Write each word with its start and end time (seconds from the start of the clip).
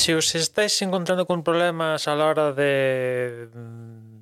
Si 0.00 0.10
os 0.20 0.28
estáis 0.34 0.74
encontrando 0.86 1.24
con 1.30 1.40
problemas 1.48 2.08
a 2.08 2.14
la 2.18 2.26
hora 2.30 2.52
de, 2.52 3.48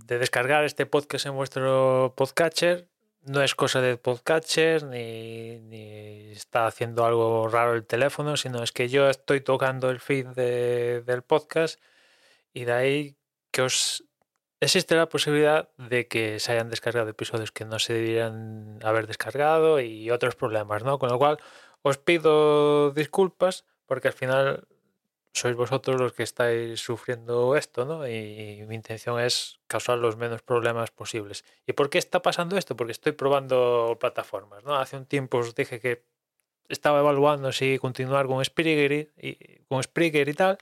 de 0.08 0.18
descargar 0.18 0.64
este 0.64 0.86
podcast 0.86 1.26
en 1.26 1.34
vuestro 1.40 2.14
podcatcher, 2.16 2.88
no 3.22 3.42
es 3.42 3.54
cosa 3.54 3.80
de 3.80 3.96
podcatcher 3.96 4.82
ni, 4.84 5.60
ni 5.70 5.84
está 6.32 6.66
haciendo 6.66 7.04
algo 7.04 7.46
raro 7.48 7.74
el 7.74 7.86
teléfono, 7.86 8.36
sino 8.36 8.62
es 8.64 8.72
que 8.72 8.88
yo 8.88 9.08
estoy 9.08 9.40
tocando 9.40 9.90
el 9.90 10.00
feed 10.00 10.26
de- 10.28 11.02
del 11.02 11.22
podcast 11.22 11.80
y 12.52 12.64
de 12.64 12.72
ahí 12.72 13.16
que 13.52 13.62
os 13.62 14.04
existe 14.60 14.96
la 14.96 15.08
posibilidad 15.08 15.68
de 15.76 16.08
que 16.08 16.40
se 16.40 16.52
hayan 16.52 16.70
descargado 16.70 17.08
episodios 17.08 17.52
que 17.52 17.64
no 17.64 17.78
se 17.78 17.92
debieran 17.94 18.80
haber 18.82 19.06
descargado 19.06 19.78
y 19.80 20.10
otros 20.10 20.34
problemas, 20.34 20.82
¿no? 20.82 20.98
Con 20.98 21.10
lo 21.10 21.18
cual 21.18 21.38
os 21.82 21.98
pido 21.98 22.90
disculpas 22.90 23.64
porque 23.86 24.08
al 24.08 24.14
final 24.14 24.66
sois 25.32 25.54
vosotros 25.56 26.00
los 26.00 26.12
que 26.12 26.22
estáis 26.24 26.80
sufriendo 26.80 27.56
esto, 27.56 27.84
¿no? 27.84 28.06
Y, 28.08 28.64
mi 28.68 28.74
intención 28.74 29.20
es 29.20 29.60
causar 29.66 29.98
los 29.98 30.16
menos 30.16 30.42
problemas 30.42 30.90
posibles. 30.90 31.44
¿Y 31.66 31.72
por 31.72 31.90
qué 31.90 31.98
está 31.98 32.22
pasando 32.22 32.56
esto? 32.56 32.76
Porque 32.76 32.92
estoy 32.92 33.12
probando 33.12 33.96
plataformas, 34.00 34.64
¿no? 34.64 34.74
Hace 34.76 34.96
un 34.96 35.06
tiempo 35.06 35.38
os 35.38 35.54
dije 35.54 35.80
que 35.80 36.04
estaba 36.68 37.00
evaluando 37.00 37.50
si 37.52 37.78
continuar 37.78 38.26
con 38.26 38.44
Spreaker 38.44 38.92
y, 38.92 39.10
y- 39.28 39.58
con 39.68 39.82
Spreaker 39.82 40.28
y 40.28 40.34
tal. 40.34 40.58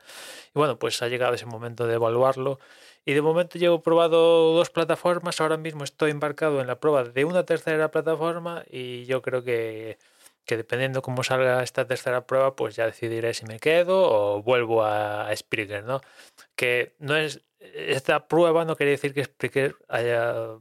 Y 0.55 0.59
bueno, 0.59 0.79
pues 0.79 1.03
ha 1.03 1.09
llegado 1.09 1.35
ese 1.35 1.47
momento 1.47 1.87
de 1.87 1.95
evaluarlo. 1.95 2.59
Y 3.05 3.15
de 3.15 3.23
momento 3.23 3.59
llevo 3.59 3.83
probado 3.83 4.53
dos 4.55 4.71
plataformas. 4.71 5.41
Ahora 5.41 5.57
mismo 5.57 5.85
estoy 5.85 6.11
embarcado 6.11 6.61
en 6.61 6.67
la 6.67 6.81
prueba 6.81 7.05
de 7.05 7.25
una 7.25 7.45
tercera 7.45 7.91
plataforma 7.91 8.65
y 8.71 9.05
yo 9.07 9.23
creo 9.23 9.43
que, 9.45 9.99
que 10.47 10.57
dependiendo 10.57 11.03
cómo 11.03 11.25
salga 11.25 11.63
esta 11.63 11.87
tercera 11.87 12.27
prueba, 12.27 12.57
pues 12.57 12.77
ya 12.77 12.87
decidiré 12.87 13.35
si 13.35 13.47
me 13.47 13.59
quedo 13.61 14.11
o 14.11 14.43
vuelvo 14.43 14.85
a, 14.85 15.29
a 15.29 15.37
Spreaker, 15.37 15.85
¿no? 15.85 16.01
Que 16.55 16.95
no 16.99 17.17
es 17.17 17.43
esta 17.59 18.29
prueba 18.29 18.65
no 18.65 18.77
quiere 18.77 18.93
decir 18.93 19.13
que 19.15 19.25
Spreaker 19.25 19.77
haya 19.89 20.59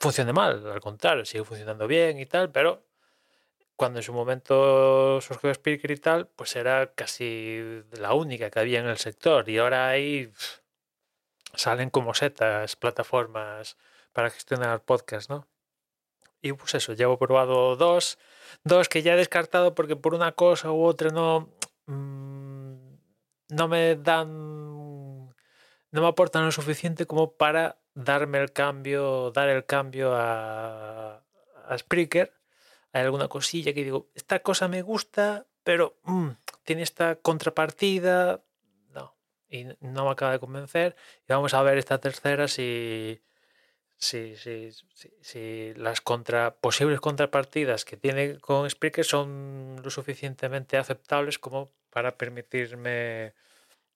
funcione 0.00 0.32
mal, 0.32 0.66
al 0.70 0.80
contrario, 0.80 1.24
sigue 1.24 1.44
funcionando 1.44 1.86
bien 1.86 2.18
y 2.18 2.26
tal, 2.26 2.50
pero 2.50 2.84
cuando 3.76 3.98
en 3.98 4.02
su 4.02 4.12
momento 4.12 5.20
surgió 5.20 5.52
Spreaker 5.52 5.90
y 5.90 5.96
tal, 5.98 6.28
pues 6.28 6.56
era 6.56 6.92
casi 6.94 7.82
la 7.92 8.14
única 8.14 8.50
que 8.50 8.58
había 8.58 8.80
en 8.80 8.86
el 8.86 8.98
sector 8.98 9.48
y 9.48 9.58
ahora 9.58 9.92
salen 11.54 11.90
como 11.90 12.14
setas 12.14 12.76
plataformas 12.76 13.76
para 14.12 14.30
gestionar 14.30 14.82
podcast, 14.82 15.30
¿no? 15.30 15.46
Y 16.46 16.52
pues 16.52 16.76
eso, 16.76 16.92
llevo 16.92 17.18
probado 17.18 17.74
dos, 17.74 18.18
dos 18.62 18.88
que 18.88 19.02
ya 19.02 19.14
he 19.14 19.16
descartado 19.16 19.74
porque 19.74 19.96
por 19.96 20.14
una 20.14 20.30
cosa 20.30 20.70
u 20.70 20.84
otra 20.84 21.10
no, 21.10 21.50
mm, 21.86 22.74
no 23.48 23.68
me 23.68 23.96
dan, 23.96 25.26
no 25.26 26.00
me 26.02 26.06
aportan 26.06 26.44
lo 26.44 26.52
suficiente 26.52 27.04
como 27.04 27.32
para 27.32 27.80
darme 27.94 28.38
el 28.38 28.52
cambio, 28.52 29.32
dar 29.32 29.48
el 29.48 29.64
cambio 29.64 30.14
a, 30.14 31.24
a 31.66 31.78
Spreaker. 31.78 32.32
Hay 32.92 33.02
alguna 33.02 33.26
cosilla 33.26 33.74
que 33.74 33.82
digo, 33.82 34.08
esta 34.14 34.38
cosa 34.38 34.68
me 34.68 34.82
gusta, 34.82 35.48
pero 35.64 35.98
mm, 36.04 36.28
tiene 36.62 36.82
esta 36.82 37.16
contrapartida, 37.16 38.44
no, 38.90 39.16
y 39.48 39.64
no 39.80 40.04
me 40.04 40.10
acaba 40.12 40.30
de 40.30 40.38
convencer. 40.38 40.94
Y 41.28 41.32
vamos 41.32 41.54
a 41.54 41.62
ver 41.62 41.76
esta 41.76 41.98
tercera 41.98 42.46
si, 42.46 43.20
si, 43.98 44.36
si, 44.36 44.70
si, 45.20 45.74
las 45.74 46.00
contra, 46.00 46.54
posibles 46.54 47.00
contrapartidas 47.00 47.84
que 47.84 47.96
tiene 47.96 48.38
con 48.38 48.68
Spreaker 48.68 49.04
son 49.04 49.80
lo 49.82 49.90
suficientemente 49.90 50.76
aceptables 50.76 51.38
como 51.38 51.70
para 51.90 52.16
permitirme 52.16 53.34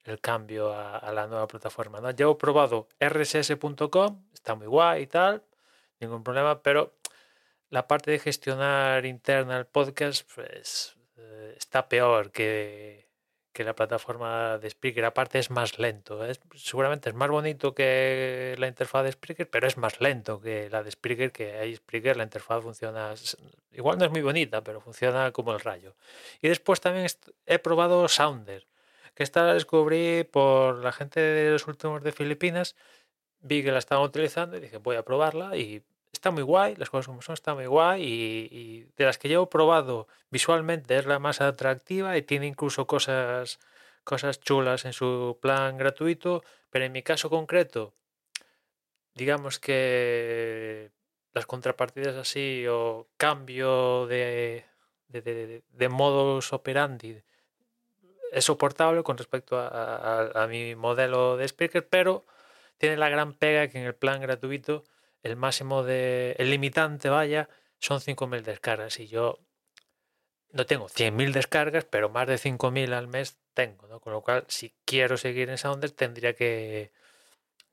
el 0.04 0.20
cambio 0.20 0.72
a, 0.72 0.96
a 0.96 1.12
la 1.12 1.26
nueva 1.26 1.46
plataforma. 1.46 2.00
¿no? 2.00 2.10
Yo 2.12 2.32
he 2.32 2.34
probado 2.36 2.88
rss.com, 2.98 4.24
está 4.32 4.54
muy 4.54 4.66
guay 4.66 5.02
y 5.02 5.06
tal, 5.06 5.42
ningún 6.00 6.24
problema, 6.24 6.62
pero 6.62 6.94
la 7.68 7.86
parte 7.86 8.10
de 8.10 8.18
gestionar 8.18 9.04
interna 9.06 9.58
el 9.58 9.66
podcast 9.66 10.28
pues, 10.34 10.96
eh, 11.18 11.54
está 11.56 11.88
peor 11.88 12.32
que, 12.32 13.09
que 13.52 13.64
la 13.64 13.74
plataforma 13.74 14.58
de 14.58 14.70
Spreaker. 14.70 15.04
Aparte 15.04 15.38
es 15.38 15.50
más 15.50 15.78
lento. 15.78 16.24
Es, 16.24 16.40
seguramente 16.54 17.08
es 17.08 17.14
más 17.14 17.30
bonito 17.30 17.74
que 17.74 18.54
la 18.58 18.68
interfaz 18.68 19.04
de 19.04 19.12
Spreaker, 19.12 19.48
pero 19.48 19.66
es 19.66 19.76
más 19.76 20.00
lento 20.00 20.40
que 20.40 20.70
la 20.70 20.82
de 20.82 20.90
Spreaker, 20.90 21.32
que 21.32 21.58
ahí 21.58 21.74
Spreaker 21.76 22.16
la 22.16 22.24
interfaz 22.24 22.62
funciona... 22.62 23.14
Igual 23.72 23.98
no 23.98 24.04
es 24.04 24.10
muy 24.10 24.22
bonita, 24.22 24.62
pero 24.62 24.80
funciona 24.80 25.32
como 25.32 25.52
el 25.52 25.60
rayo. 25.60 25.94
Y 26.40 26.48
después 26.48 26.80
también 26.80 27.06
he 27.46 27.58
probado 27.58 28.06
Sounder, 28.08 28.66
que 29.14 29.22
esta 29.22 29.44
la 29.44 29.54
descubrí 29.54 30.24
por 30.24 30.76
la 30.76 30.92
gente 30.92 31.20
de 31.20 31.50
los 31.50 31.66
últimos 31.66 32.02
de 32.02 32.12
Filipinas. 32.12 32.76
Vi 33.42 33.62
que 33.62 33.72
la 33.72 33.78
estaban 33.78 34.04
utilizando 34.04 34.56
y 34.56 34.60
dije, 34.60 34.76
voy 34.78 34.96
a 34.96 35.02
probarla 35.02 35.56
y 35.56 35.82
está 36.20 36.30
muy 36.30 36.42
guay, 36.42 36.76
las 36.76 36.90
cosas 36.90 37.06
como 37.06 37.22
son, 37.22 37.32
está 37.32 37.54
muy 37.54 37.64
guay 37.64 38.02
y, 38.04 38.86
de 38.94 39.04
las 39.06 39.16
que 39.16 39.30
yo 39.30 39.42
he 39.42 39.46
probado 39.46 40.06
visualmente 40.30 40.98
es 40.98 41.06
la 41.06 41.18
más 41.18 41.40
atractiva 41.40 42.14
y 42.18 42.22
tiene 42.22 42.46
incluso 42.46 42.86
cosas, 42.86 43.58
cosas 44.04 44.38
chulas 44.38 44.84
en 44.84 44.92
su 44.92 45.38
plan 45.40 45.78
gratuito, 45.78 46.42
pero 46.68 46.84
en 46.84 46.92
mi 46.92 47.02
caso 47.02 47.30
concreto, 47.30 47.94
digamos 49.14 49.58
que 49.58 50.90
las 51.32 51.46
contrapartidas 51.46 52.16
así 52.16 52.66
o 52.68 53.08
cambio 53.16 54.06
de, 54.06 54.66
de, 55.08 55.62
de- 55.72 55.88
modus 55.88 56.52
operandi 56.52 57.22
es 58.30 58.44
soportable 58.44 59.02
con 59.02 59.16
respecto 59.16 59.56
a 59.58 60.46
mi 60.50 60.74
modelo 60.74 61.38
de 61.38 61.48
speaker, 61.48 61.88
pero 61.88 62.26
tiene 62.76 62.98
la 62.98 63.08
gran 63.08 63.32
pega 63.32 63.68
que 63.68 63.78
en 63.78 63.86
el 63.86 63.94
plan 63.94 64.20
gratuito 64.20 64.84
el 65.22 65.36
máximo 65.36 65.82
de. 65.82 66.34
el 66.38 66.50
limitante, 66.50 67.08
vaya, 67.08 67.48
son 67.78 68.00
5.000 68.00 68.42
descargas. 68.42 68.98
Y 69.00 69.06
yo 69.08 69.38
no 70.52 70.66
tengo 70.66 70.88
100.000 70.88 71.32
descargas, 71.32 71.84
pero 71.84 72.08
más 72.08 72.26
de 72.26 72.36
5.000 72.36 72.92
al 72.92 73.08
mes 73.08 73.38
tengo, 73.54 73.86
¿no? 73.88 74.00
Con 74.00 74.12
lo 74.12 74.22
cual, 74.22 74.44
si 74.48 74.74
quiero 74.84 75.16
seguir 75.16 75.50
en 75.50 75.58
Sounder, 75.58 75.90
tendría 75.90 76.34
que, 76.34 76.92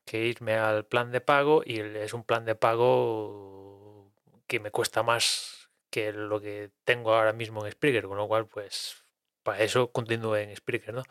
que 0.05 0.25
irme 0.25 0.55
al 0.55 0.85
plan 0.85 1.11
de 1.11 1.21
pago 1.21 1.63
y 1.65 1.79
es 1.79 2.13
un 2.13 2.23
plan 2.23 2.45
de 2.45 2.55
pago 2.55 4.11
que 4.47 4.59
me 4.59 4.71
cuesta 4.71 5.03
más 5.03 5.69
que 5.89 6.11
lo 6.13 6.41
que 6.41 6.71
tengo 6.83 7.13
ahora 7.13 7.33
mismo 7.33 7.65
en 7.65 7.71
Spreaker, 7.71 8.05
con 8.05 8.17
lo 8.17 8.27
cual, 8.27 8.47
pues, 8.47 9.03
para 9.43 9.63
eso 9.63 9.91
continúo 9.91 10.35
en 10.35 10.55
Spreaker, 10.55 10.93
¿no? 10.93 11.03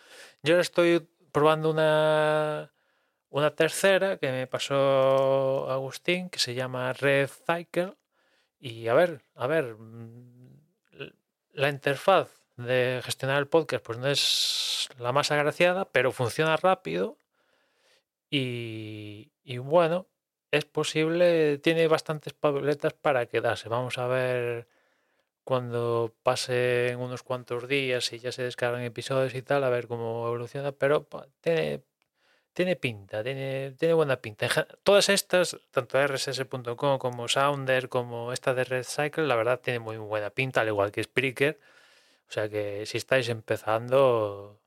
Yo 0.42 0.58
estoy 0.58 1.08
probando 1.32 1.70
una, 1.70 2.72
una 3.36 3.54
tercera 3.54 4.16
que 4.16 4.32
me 4.32 4.46
pasó 4.46 5.70
Agustín, 5.70 6.30
que 6.30 6.38
se 6.38 6.54
llama 6.54 6.92
Red 6.94 7.28
Cycle. 7.28 7.94
Y 8.58 8.88
a 8.88 8.94
ver, 8.94 9.22
a 9.34 9.46
ver, 9.46 9.76
mm, 9.76 10.62
la 11.52 11.68
interfaz 11.68 12.30
de 12.56 13.00
gestionar 13.04 13.38
el 13.38 13.48
podcast 13.48 13.84
pues 13.84 13.98
no 13.98 14.08
es 14.08 14.88
la 14.98 15.12
más 15.12 15.30
agraciada, 15.30 15.84
pero 15.86 16.12
funciona 16.12 16.56
rápido 16.56 17.18
y, 18.30 19.32
y 19.44 19.58
bueno, 19.58 20.06
es 20.50 20.64
posible, 20.64 21.58
tiene 21.58 21.88
bastantes 21.88 22.32
pabletas 22.32 22.94
para 22.94 23.26
quedarse. 23.26 23.68
Vamos 23.68 23.98
a 23.98 24.06
ver 24.06 24.66
cuando 25.44 26.14
pasen 26.22 26.98
unos 27.00 27.22
cuantos 27.22 27.68
días 27.68 28.12
y 28.12 28.18
ya 28.18 28.32
se 28.32 28.42
descargan 28.44 28.82
episodios 28.82 29.34
y 29.34 29.42
tal, 29.42 29.64
a 29.64 29.70
ver 29.70 29.88
cómo 29.88 30.26
evoluciona, 30.26 30.72
pero 30.72 31.06
tiene, 31.40 31.82
tiene 32.56 32.74
pinta, 32.74 33.22
tiene, 33.22 33.72
tiene 33.72 33.92
buena 33.92 34.16
pinta. 34.16 34.48
Todas 34.82 35.10
estas, 35.10 35.58
tanto 35.70 35.98
rss.com 36.02 36.98
como 36.98 37.28
Sounder, 37.28 37.90
como 37.90 38.32
esta 38.32 38.54
de 38.54 38.64
Red 38.64 38.84
Cycle, 38.84 39.26
la 39.26 39.36
verdad 39.36 39.60
tiene 39.60 39.78
muy 39.78 39.98
buena 39.98 40.30
pinta, 40.30 40.62
al 40.62 40.68
igual 40.68 40.90
que 40.90 41.02
Spreaker. 41.02 41.60
O 42.30 42.32
sea 42.32 42.48
que 42.48 42.86
si 42.86 42.96
estáis 42.96 43.28
empezando, 43.28 44.58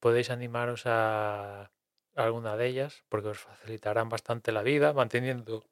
podéis 0.00 0.30
animaros 0.30 0.84
a 0.86 1.70
alguna 2.16 2.56
de 2.56 2.66
ellas, 2.66 3.04
porque 3.10 3.28
os 3.28 3.38
facilitarán 3.38 4.08
bastante 4.08 4.50
la 4.50 4.62
vida, 4.62 4.94
manteniendo 4.94 5.66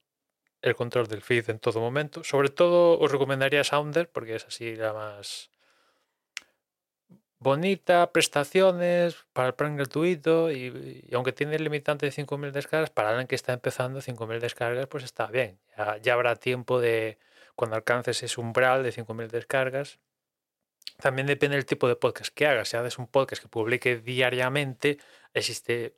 el 0.60 0.76
control 0.76 1.06
del 1.06 1.22
feed 1.22 1.48
en 1.48 1.58
todo 1.58 1.80
momento. 1.80 2.22
Sobre 2.22 2.50
todo 2.50 2.98
os 2.98 3.10
recomendaría 3.10 3.64
Sounder 3.64 4.10
porque 4.10 4.34
es 4.36 4.44
así 4.44 4.76
la 4.76 4.92
más 4.92 5.50
bonita, 7.38 8.12
prestaciones 8.12 9.16
para 9.32 9.48
el 9.48 9.54
plan 9.54 9.76
gratuito 9.76 10.50
y, 10.50 11.08
aunque 11.12 11.32
tiene 11.32 11.56
el 11.56 11.64
limitante 11.64 12.06
de 12.06 12.12
5.000 12.12 12.52
descargas, 12.52 12.90
para 12.90 13.10
alguien 13.10 13.26
que 13.26 13.34
está 13.34 13.52
empezando 13.52 14.00
5.000 14.00 14.40
descargas, 14.40 14.86
pues 14.86 15.04
está 15.04 15.26
bien. 15.26 15.58
Ya, 16.02 16.14
habrá 16.14 16.36
tiempo 16.36 16.80
de 16.80 17.18
cuando 17.54 17.76
alcances 17.76 18.22
ese 18.22 18.40
umbral 18.40 18.82
de 18.82 18.92
5.000 18.92 19.28
descargas. 19.30 19.98
También 20.98 21.26
depende 21.26 21.56
del 21.56 21.66
tipo 21.66 21.88
de 21.88 21.96
podcast 21.96 22.32
que 22.34 22.46
hagas. 22.46 22.68
Si 22.68 22.76
haces 22.76 22.98
un 22.98 23.06
podcast 23.06 23.42
que 23.42 23.48
publique 23.48 23.96
diariamente, 23.98 24.98
existe 25.34 25.96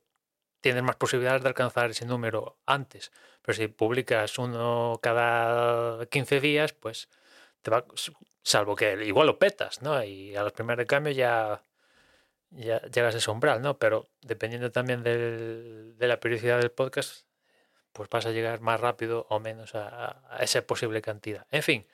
tienes 0.60 0.82
más 0.82 0.96
posibilidades 0.96 1.42
de 1.42 1.48
alcanzar 1.48 1.90
ese 1.90 2.06
número 2.06 2.58
antes. 2.66 3.12
Pero 3.42 3.56
si 3.56 3.68
publicas 3.68 4.38
uno 4.38 4.98
cada 5.02 6.06
15 6.06 6.40
días, 6.40 6.72
pues 6.72 7.08
salvo 8.42 8.76
que 8.76 9.04
igual 9.04 9.26
lo 9.26 9.38
petas, 9.38 9.82
¿no? 9.82 10.02
Y 10.02 10.36
a 10.36 10.42
los 10.42 10.52
primeros 10.52 10.78
de 10.78 10.86
cambio 10.86 11.12
ya, 11.12 11.62
ya 12.50 12.80
llegas 12.82 13.14
a 13.14 13.18
ese 13.18 13.30
umbral, 13.30 13.62
¿no? 13.62 13.78
Pero 13.78 14.08
dependiendo 14.22 14.70
también 14.72 15.02
del, 15.02 15.94
de 15.98 16.08
la 16.08 16.20
periodicidad 16.20 16.60
del 16.60 16.70
podcast, 16.70 17.26
pues 17.92 18.08
vas 18.10 18.26
a 18.26 18.30
llegar 18.30 18.60
más 18.60 18.80
rápido 18.80 19.26
o 19.30 19.40
menos 19.40 19.74
a, 19.74 20.22
a 20.30 20.42
esa 20.42 20.62
posible 20.62 21.02
cantidad. 21.02 21.46
En 21.50 21.62
fin, 21.62 21.86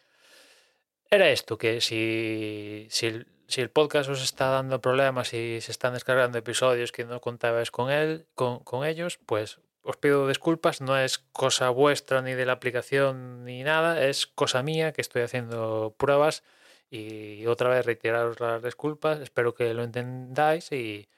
era 1.10 1.28
esto, 1.30 1.58
que 1.58 1.80
si, 1.80 2.86
si 2.90 3.24
si 3.46 3.60
el 3.60 3.70
podcast 3.70 4.08
os 4.08 4.22
está 4.22 4.48
dando 4.48 4.80
problemas 4.80 5.34
y 5.34 5.60
se 5.60 5.70
están 5.70 5.94
descargando 5.94 6.38
episodios 6.38 6.92
que 6.92 7.04
no 7.04 7.20
contabais 7.20 7.70
con 7.70 7.90
él, 7.90 8.26
con, 8.34 8.60
con, 8.60 8.86
ellos, 8.86 9.18
pues 9.26 9.60
os 9.84 9.96
pido 9.98 10.26
disculpas, 10.26 10.80
no 10.80 10.98
es 10.98 11.18
cosa 11.18 11.68
vuestra 11.68 12.22
ni 12.22 12.32
de 12.32 12.46
la 12.46 12.54
aplicación 12.54 13.44
ni 13.44 13.62
nada, 13.62 14.02
es 14.02 14.26
cosa 14.26 14.62
mía 14.62 14.92
que 14.92 15.02
estoy 15.02 15.22
haciendo 15.22 15.94
pruebas 15.98 16.42
y 16.90 17.46
otra 17.46 17.68
vez 17.68 17.84
reiteraros 17.84 18.40
las 18.40 18.62
disculpas, 18.62 19.20
espero 19.20 19.54
que 19.54 19.74
lo 19.74 19.82
entendáis 19.82 20.72
y, 20.72 21.08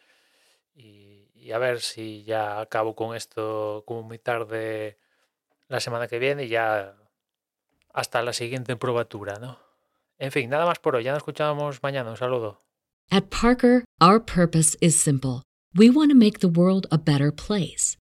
y, 0.75 1.53
a 1.53 1.59
ver 1.59 1.81
si 1.81 2.25
ya 2.25 2.61
acabo 2.61 2.97
con 2.97 3.15
esto 3.15 3.85
como 3.87 4.03
muy 4.03 4.19
tarde 4.19 4.99
la 5.69 5.79
semana 5.79 6.09
que 6.09 6.19
viene 6.19 6.45
y 6.45 6.49
ya 6.49 6.97
hasta 7.95 8.21
la 8.23 8.33
siguiente 8.33 8.75
probatura, 8.75 9.39
¿no? 9.39 9.61
En 10.19 10.33
fin, 10.33 10.51
nada 10.51 10.67
más 10.67 10.81
por 10.81 10.97
hoy. 10.97 11.05
Ya 11.05 11.13
nos 11.13 11.19
escuchamos 11.19 11.83
mañana. 11.85 12.11
Un 12.11 12.17
saludo. 12.17 12.59
At 13.11 13.31
Parker, 13.31 13.85
our 14.01 14.19
purpose 14.19 14.77
is 14.81 15.01
simple. 15.01 15.45
We 15.73 15.89
want 15.89 16.11
to 16.11 16.17
make 16.17 16.41
the 16.41 16.49
world 16.49 16.89
a 16.91 16.99
better 16.99 17.31
place 17.31 17.97